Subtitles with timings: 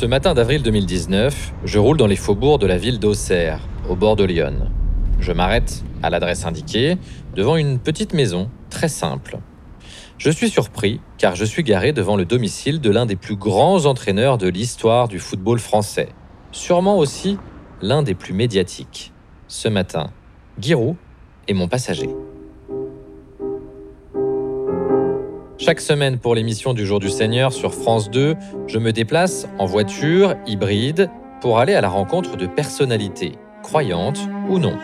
[0.00, 4.16] Ce matin d'avril 2019, je roule dans les faubourgs de la ville d'Auxerre, au bord
[4.16, 4.70] de Lyon.
[5.18, 6.96] Je m'arrête à l'adresse indiquée,
[7.36, 9.40] devant une petite maison très simple.
[10.16, 13.84] Je suis surpris car je suis garé devant le domicile de l'un des plus grands
[13.84, 16.08] entraîneurs de l'histoire du football français,
[16.50, 17.36] sûrement aussi
[17.82, 19.12] l'un des plus médiatiques.
[19.48, 20.12] Ce matin,
[20.58, 20.96] Giroud
[21.46, 22.08] est mon passager.
[25.70, 28.34] Chaque semaine pour l'émission du Jour du Seigneur sur France 2,
[28.66, 31.08] je me déplace en voiture hybride
[31.40, 34.76] pour aller à la rencontre de personnalités, croyantes ou non.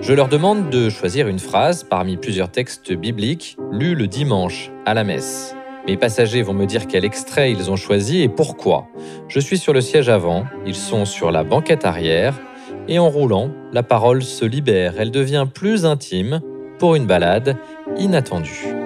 [0.00, 4.94] Je leur demande de choisir une phrase parmi plusieurs textes bibliques lus le dimanche à
[4.94, 5.54] la messe.
[5.86, 8.88] Mes passagers vont me dire quel extrait ils ont choisi et pourquoi.
[9.28, 12.34] Je suis sur le siège avant, ils sont sur la banquette arrière,
[12.88, 16.40] et en roulant, la parole se libère, elle devient plus intime
[16.80, 17.56] pour une balade
[17.96, 18.81] inattendue.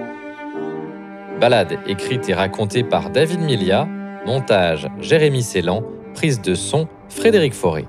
[1.41, 3.87] Balade écrite et racontée par David Milia,
[4.25, 5.83] montage Jérémy Célan,
[6.15, 7.85] prise de son Frédéric Fauré.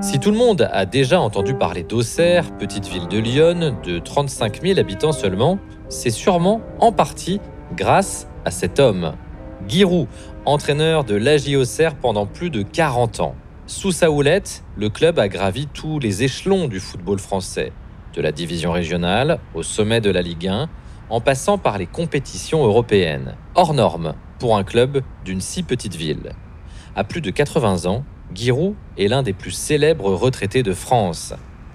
[0.00, 4.60] Si tout le monde a déjà entendu parler d'Auxerre, petite ville de Lyon de 35
[4.60, 7.40] 000 habitants seulement, c'est sûrement en partie
[7.76, 9.14] grâce à cet homme.
[9.68, 10.08] Giroud,
[10.46, 13.36] entraîneur de l'AJ Auxerre pendant plus de 40 ans.
[13.66, 17.72] Sous sa houlette, le club a gravi tous les échelons du football français
[18.14, 20.68] de la division régionale au sommet de la Ligue 1,
[21.10, 26.32] en passant par les compétitions européennes, hors normes pour un club d'une si petite ville.
[26.96, 28.04] À plus de 80 ans,
[28.34, 31.34] Giroud est l'un des plus célèbres retraités de France.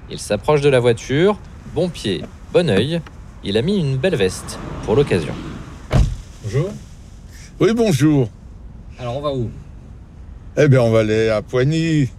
[0.09, 1.39] Il s'approche de la voiture,
[1.75, 2.23] bon pied,
[2.53, 3.01] bon oeil,
[3.43, 5.33] il a mis une belle veste pour l'occasion.
[6.43, 6.69] Bonjour.
[7.59, 8.29] Oui, bonjour.
[8.97, 9.49] Alors on va où?
[10.57, 12.09] Eh bien, on va aller à Poigny,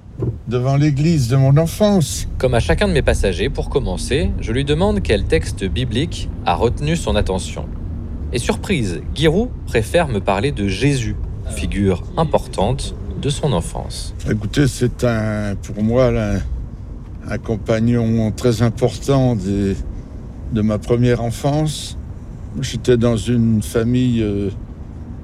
[0.50, 2.26] devant l'église de mon enfance.
[2.36, 6.54] Comme à chacun de mes passagers, pour commencer, je lui demande quel texte biblique a
[6.56, 7.66] retenu son attention.
[8.32, 11.16] Et surprise, Giroud préfère me parler de Jésus,
[11.48, 14.14] figure importante de son enfance.
[14.30, 16.34] Écoutez, c'est un, pour moi là,
[17.28, 19.76] un compagnon très important des-
[20.52, 21.96] de ma première enfance.
[22.60, 24.50] J'étais dans une famille euh,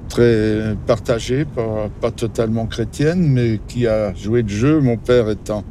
[0.07, 5.63] très partagée, pas, totalement chrétienne, mais qui a joué le jeu, mon père étant,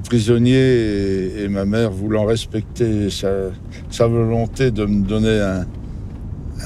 [0.00, 5.64] prisonnier et, ma mère voulant respecter sa, volonté de me donner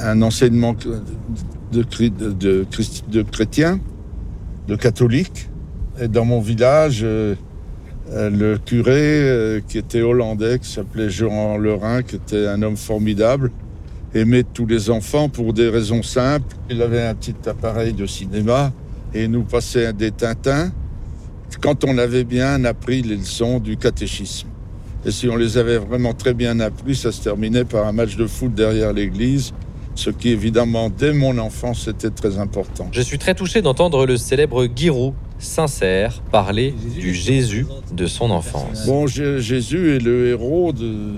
[0.00, 1.84] un, enseignement de, de,
[2.32, 2.66] de
[3.09, 3.81] de chrétien,
[4.69, 5.48] de catholique.
[6.00, 7.34] Et dans mon village, euh,
[8.12, 12.77] euh, le curé, euh, qui était hollandais, qui s'appelait Jean Lerin, qui était un homme
[12.77, 13.50] formidable,
[14.15, 16.56] aimait tous les enfants pour des raisons simples.
[16.69, 18.72] Il avait un petit appareil de cinéma
[19.15, 20.72] et nous passait des Tintins
[21.60, 24.48] quand on avait bien appris les leçons du catéchisme.
[25.04, 28.16] Et si on les avait vraiment très bien appris, ça se terminait par un match
[28.16, 29.53] de foot derrière l'église,
[29.94, 32.88] ce qui évidemment, dès mon enfance, était très important.
[32.92, 38.87] Je suis très touché d'entendre le célèbre Giroud, sincère, parler du Jésus de son enfance.
[38.87, 41.16] Bon, Jésus est le héros de-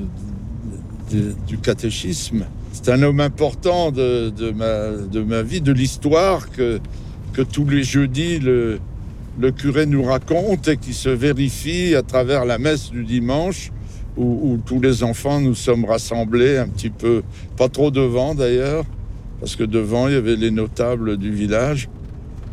[1.11, 2.45] de- du catéchisme.
[2.73, 6.81] C'est un homme important de, de ma, de ma vie, de l'histoire que,
[7.33, 8.81] que tous les jeudis le,
[9.39, 13.71] le curé nous raconte et qui se vérifie à travers la messe du dimanche
[14.17, 17.23] où, tous les enfants nous sommes rassemblés un petit peu,
[17.57, 18.85] pas trop devant d'ailleurs,
[19.41, 21.89] parce que devant il y avait les notables du village,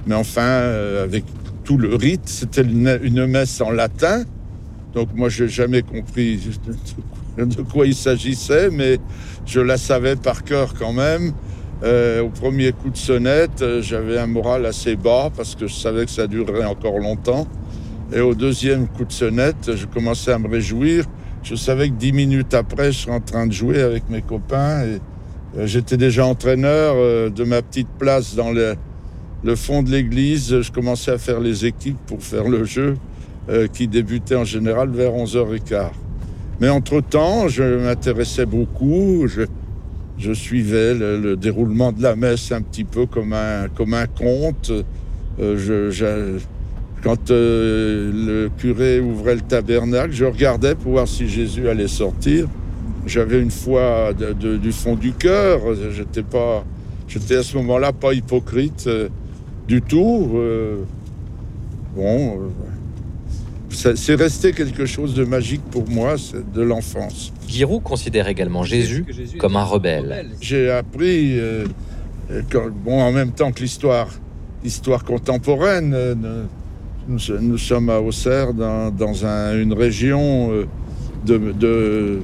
[0.07, 1.25] mais enfin euh, avec
[1.65, 4.23] tout le rite, c'était une messe en latin.
[4.93, 6.39] Donc moi, je n'ai jamais compris
[7.37, 8.97] de quoi il s'agissait, mais
[9.45, 11.33] je la savais par cœur quand même.
[11.81, 15.73] Euh, au premier coup de sonnette, euh, j'avais un moral assez bas parce que je
[15.73, 17.47] savais que ça durerait encore longtemps.
[18.11, 21.05] Et au deuxième coup de sonnette, je commençais à me réjouir.
[21.41, 24.83] Je savais que dix minutes après, je serais en train de jouer avec mes copains.
[24.83, 24.99] Et
[25.57, 30.59] euh, j'étais déjà entraîneur de ma petite place dans le fond de l'église.
[30.59, 32.95] Je commençais à faire les équipes pour faire le jeu
[33.47, 35.89] euh, qui débutait en général vers 11h15.
[36.59, 39.27] Mais entre-temps, je m'intéressais beaucoup.
[39.27, 44.05] Je, suivais le, le déroulement de la messe un petit peu comme un, comme un
[44.05, 44.71] conte.
[45.39, 46.39] Euh,
[47.01, 52.47] quand euh, le curé ouvrait le tabernacle, je regardais pour voir si Jésus allait sortir.
[53.05, 55.61] J'avais une foi du fond du cœur.
[55.91, 56.65] J'étais pas,
[57.07, 58.87] j'étais à ce moment-là pas hypocrite
[59.67, 60.29] du tout.
[61.95, 62.39] Bon,
[63.95, 66.15] c'est resté quelque chose de magique pour moi,
[66.53, 67.31] de l'enfance.
[67.47, 69.05] Giroud considère également Jésus
[69.37, 70.03] comme un rebelle.
[70.41, 71.65] J'ai appris, euh,
[72.85, 74.07] bon, en même temps que l'histoire,
[74.63, 75.93] l'histoire contemporaine.
[75.95, 76.15] euh,
[77.07, 80.65] nous, nous sommes à Auxerre, dans, dans un- une région euh,
[81.25, 82.19] de, de,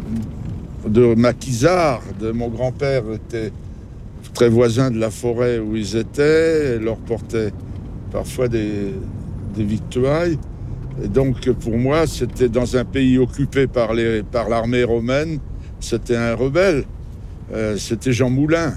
[0.88, 2.04] de maquisards.
[2.19, 3.52] De, mon grand-père était
[4.34, 7.52] très voisins de la forêt où ils étaient, et leur portaient
[8.12, 8.94] parfois des,
[9.56, 10.25] des victoires.
[11.03, 15.39] Donc pour moi, c'était dans un pays occupé par l'armée par romaine,
[15.80, 16.86] c'était un rebelle.
[17.53, 18.74] Euh, c'était Jean Moulin.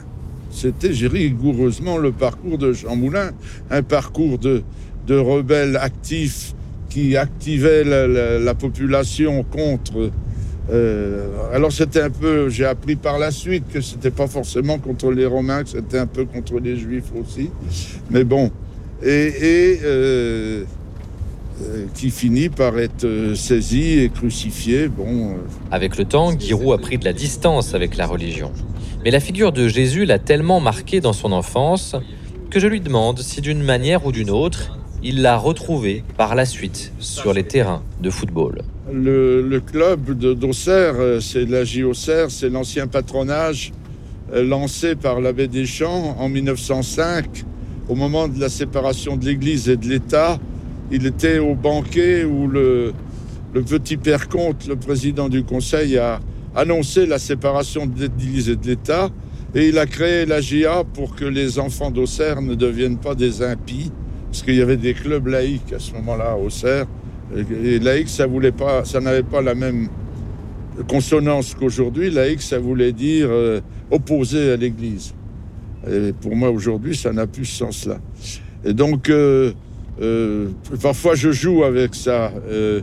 [0.50, 3.30] C'était rigoureusement le parcours de Jean Moulin,
[3.70, 4.62] un parcours de,
[5.06, 6.54] de rebelles actifs
[6.88, 10.10] qui activait la, la, population contre.
[10.70, 15.12] Euh, alors c'était un peu, j'ai appris par la suite que c'était pas forcément contre
[15.12, 17.50] les Romains, que c'était un peu contre les Juifs aussi.
[18.10, 18.50] Mais bon,
[19.02, 20.64] et, et euh
[21.94, 24.88] qui finit par être euh, saisi et crucifié.
[24.88, 25.32] Bon.
[25.32, 25.34] Euh.
[25.70, 28.52] Avec le temps, Giroud a pris de la distance avec la religion.
[29.04, 31.96] Mais la figure de Jésus l'a tellement marqué dans son enfance
[32.50, 36.44] que je lui demande si d'une manière ou d'une autre, il l'a retrouvé par la
[36.44, 38.62] suite sur les terrains de football.
[38.92, 43.72] Le, le club d'Auxerre, euh, c'est la JOCR, c'est l'ancien patronage
[44.32, 47.44] euh, lancé par l'abbé Deschamps en 1905,
[47.88, 50.38] au moment de la séparation de l'Église et de l'État.
[50.90, 52.92] Il était au banquet où le,
[53.52, 56.20] petit père Comte, le président du conseil, a
[56.54, 59.10] annoncé la séparation de l'Église et de l'État.
[59.54, 63.42] Et il a créé la GIA pour que les enfants d'Auxerre ne deviennent pas des
[63.42, 63.90] impies
[64.30, 66.86] parce qu'il y avait des clubs laïcs à ce moment-là au Cerf.
[67.36, 69.88] Et laïque, ça voulait pas, ça n'avait pas la même
[70.86, 72.10] consonance qu'aujourd'hui.
[72.10, 73.60] Laïque, ça voulait dire euh,
[73.90, 75.14] opposé à l'Église.
[75.90, 77.98] Et pour moi, aujourd'hui, ça n'a plus ce sens-là.
[78.64, 79.52] Et donc, euh,
[80.00, 80.48] euh,
[80.80, 82.32] parfois, je joue avec ça.
[82.48, 82.80] Euh,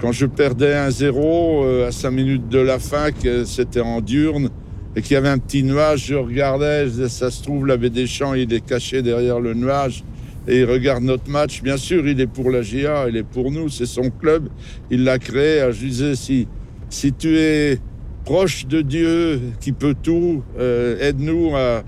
[0.00, 4.50] quand je perdais 1-0 euh, à 5 minutes de la fin, que c'était en diurne,
[4.94, 8.52] et qu'il y avait un petit nuage, je regardais, ça se trouve, l'abbé Deschamps, il
[8.52, 10.04] est caché derrière le nuage
[10.48, 11.62] et il regarde notre match.
[11.62, 14.48] Bien sûr, il est pour la GIA, il est pour nous, c'est son club,
[14.90, 15.66] il l'a créé.
[15.72, 16.48] Je disais, si,
[16.88, 17.78] si tu es
[18.24, 21.82] proche de Dieu qui peut tout, aide-nous à,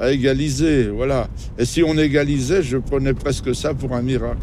[0.00, 0.88] à, égaliser.
[0.88, 1.28] Voilà.
[1.58, 4.38] Et si on égalisait, je prenais presque ça pour un miracle.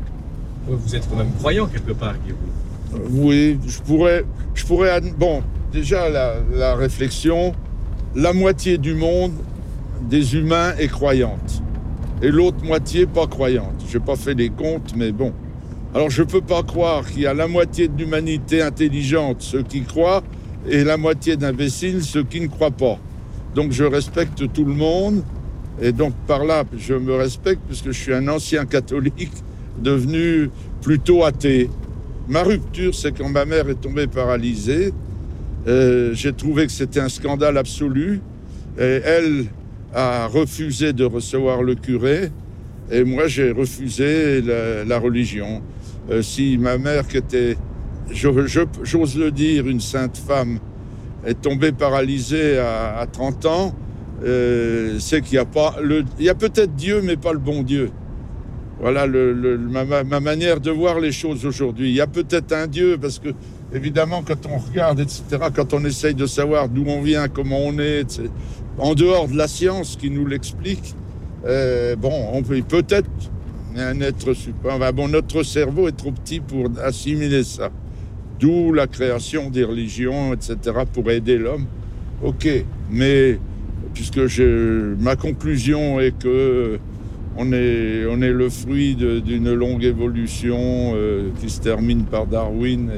[0.68, 3.07] Vous êtes quand même croyant quelque part, Guillaume.
[3.09, 5.01] Oui, je pourrais, je pourrais.
[5.01, 7.54] Bon, déjà la, la réflexion,
[8.15, 9.33] la moitié du monde
[10.09, 11.62] des humains est croyante
[12.21, 13.83] et l'autre moitié pas croyante.
[13.88, 15.33] Je n'ai pas fait les comptes, mais bon.
[15.94, 19.63] Alors je ne peux pas croire qu'il y a la moitié de l'humanité intelligente, ceux
[19.63, 20.24] qui croient,
[20.69, 22.98] et la moitié d'imbéciles, ceux qui ne croient pas.
[23.56, 25.24] Donc je respecte tout le monde,
[25.81, 29.31] et donc par là, je me respecte puisque je suis un ancien catholique
[29.79, 30.50] devenu
[30.81, 31.69] plutôt athée.
[32.27, 34.94] Ma rupture, c'est quand ma mère est tombée paralysée.
[35.68, 38.21] Euh, J'ai trouvé que c'était un scandale absolu.
[38.79, 39.45] Et elle,
[39.94, 42.30] a refusé de recevoir le curé
[42.91, 45.62] et moi j'ai refusé la, religion.
[46.09, 47.57] Euh, si ma mère, qui était,
[48.12, 50.59] j'ose le dire, une sainte femme,
[51.25, 53.75] est tombée paralysée à, à 30 ans,
[54.24, 55.75] euh, c'est qu'il y a pas
[56.19, 57.92] il y a peut-être Dieu, mais pas le bon Dieu.
[58.80, 61.90] Voilà ma, manière de voir les choses aujourd'hui.
[61.90, 63.30] Il y a peut-être un Dieu parce que
[63.74, 65.24] évidemment quand on regarde, etc.,
[65.56, 68.30] quand on essaye de savoir d'où on vient, comment on est, etc.,
[68.78, 70.94] en dehors de la science qui nous l'explique,
[71.46, 73.10] euh, bon, on peut peut-être
[73.75, 74.94] un être super.
[74.94, 77.69] bon, notre cerveau est trop petit pour assimiler ça.
[78.40, 80.56] D'où la création des religions, etc.,
[80.94, 81.66] pour aider l'homme.
[82.24, 82.48] Ok,
[82.92, 83.40] mais
[83.97, 86.77] puisque je, ma conclusion est que
[87.35, 92.92] on est, on est le fruit d'une longue évolution euh, qui se termine par Darwin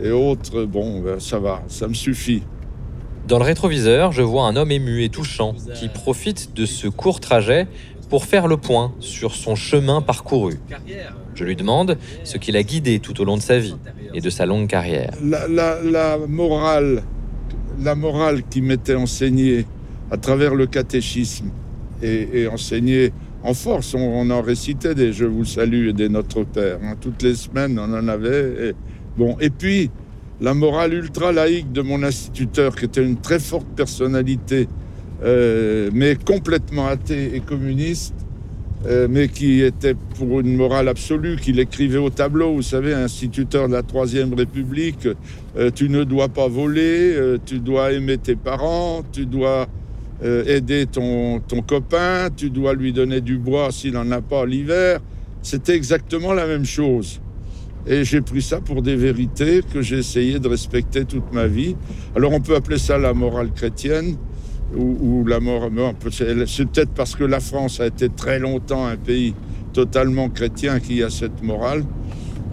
[0.00, 2.42] et, et autres, bon, ben, ça va, ça me suffit.
[3.28, 7.20] Dans le rétroviseur, je vois un homme ému et touchant qui profite de ce court
[7.20, 7.68] trajet
[8.10, 10.58] pour faire le point sur son chemin parcouru.
[11.36, 13.76] Je lui demande ce qui l'a guidé tout au long de sa vie
[14.14, 15.12] et de sa longue carrière.
[15.24, 17.04] La, la, la morale,
[17.80, 19.64] la morale qui m'était enseignée
[20.10, 21.50] à travers le catéchisme
[22.02, 23.12] et, et enseignée
[23.44, 26.78] en force, on, on, en récitait des Je vous salue et des Notre Père.
[26.82, 26.94] Hein.
[26.98, 28.70] Toutes les semaines, on en avait.
[28.70, 28.72] Et,
[29.18, 29.90] bon, et puis,
[30.40, 34.66] la morale ultra laïque de mon instituteur, qui était une très forte personnalité,
[35.22, 38.14] euh, mais complètement athée et communiste,
[38.86, 43.68] euh, mais qui était pour une morale absolue, qu'il écrivait au tableau, vous savez, instituteur
[43.68, 45.06] de la Troisième République,
[45.58, 49.68] euh, tu ne dois pas voler, tu dois aimer tes parents, tu dois
[50.24, 54.46] euh, aider ton, ton copain, tu dois lui donner du bois s'il n'en a pas
[54.46, 55.00] l'hiver.
[55.42, 57.20] C'était exactement la même chose.
[57.86, 61.76] Et j'ai pris ça pour des vérités que j'ai essayé de respecter toute ma vie.
[62.16, 64.16] Alors on peut appeler ça la morale chrétienne
[64.74, 65.72] ou, la morale.
[66.10, 69.34] C'est peut-être parce que la France a été très longtemps un pays
[69.74, 71.84] totalement chrétien qui a cette morale.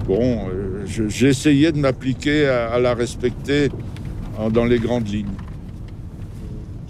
[0.05, 3.69] Bon, euh, j'ai essayé de m'appliquer à, la respecter
[4.51, 5.27] dans les grandes lignes.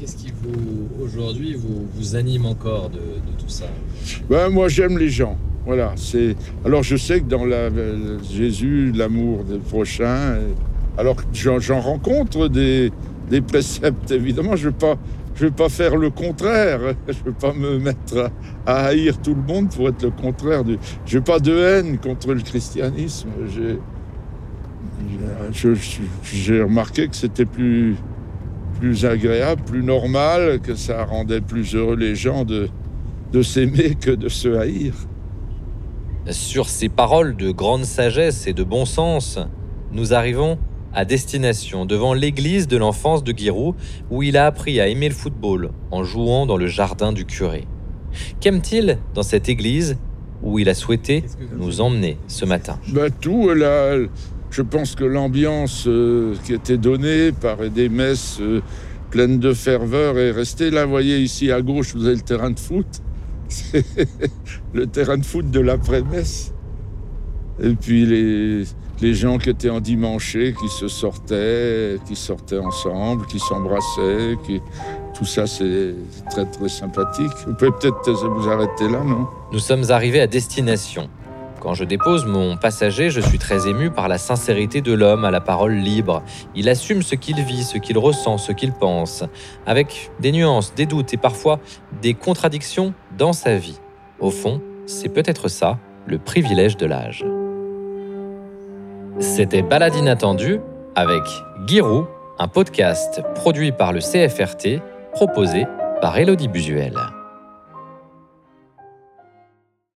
[0.02, 2.98] Qu'est-ce qui vous, aujourd'hui, vous, vous anime encore de,
[3.38, 3.68] tout ça?
[4.28, 5.38] Ben, moi, j'aime les gens.
[5.64, 6.36] Voilà, c'est.
[6.66, 7.70] Alors, je sais que dans la,
[8.28, 10.40] Jésus, l'amour des prochains.
[10.98, 12.92] Alors, j'en rencontre des,
[13.30, 14.10] des préceptes.
[14.10, 14.96] Évidemment, je ne vais pas,
[15.36, 16.80] je vais pas faire le contraire.
[17.08, 18.32] Je ne vais pas me mettre
[18.66, 20.80] à, haïr tout le monde pour être le contraire du.
[21.06, 23.30] Je n'ai pas de haine contre le christianisme.
[26.24, 27.98] J'ai remarqué que c'était plus,
[28.82, 32.68] plus agréable, plus normal, que ça rendait plus heureux les gens de,
[33.32, 34.96] de s'aimer que de se haïr.
[36.32, 39.38] Sur ces paroles de grande sagesse et de bon sens,
[39.92, 40.58] nous arrivons
[40.96, 43.76] à destination devant l'église de l'enfance de Giroud
[44.10, 47.68] où il a appris à aimer le football en jouant dans le jardin du curé.
[48.40, 50.00] Qu'aime-t-il dans cette église
[50.42, 51.24] où il a souhaité
[51.56, 52.80] nous emmener ce matin?
[52.88, 53.96] Bah, tout, là,
[54.52, 58.62] je pense que l'ambiance euh, qui était donnée par des messes euh,
[59.10, 60.70] pleines de ferveur est restée.
[60.70, 62.86] Là, vous voyez, ici à gauche, vous avez le terrain de foot.
[63.48, 63.86] C'est
[64.74, 66.54] le terrain de foot de l'après-messe.
[67.64, 68.64] Et puis les,
[69.02, 74.62] les gens qui étaient endimanchés, qui se sortaient, qui sortaient ensemble, qui s'embrassaient, qui...
[75.14, 75.94] tout ça, c'est
[76.30, 77.32] très, très sympathique.
[77.48, 79.28] Vous pouvez peut-être vous arrêter là, non?
[79.54, 81.10] Nous sommes arrivés à destination.
[81.62, 85.30] Quand je dépose mon passager, je suis très ému par la sincérité de l'homme à
[85.30, 86.24] la parole libre.
[86.56, 89.24] Il assume ce qu'il vit, ce qu'il ressent, ce qu'il pense,
[89.68, 91.60] avec des nuances, des doutes et parfois
[92.02, 93.80] des contradictions dans sa vie.
[94.20, 95.78] Au fond, c'est peut-être ça,
[96.08, 97.24] le privilège de l'âge.
[99.20, 100.62] C'était Balade inattendue
[100.96, 101.22] avec
[101.68, 102.08] Giroud,
[102.40, 104.82] un podcast produit par le CFRT,
[105.14, 105.68] proposé
[106.02, 106.96] par Elodie Busuel.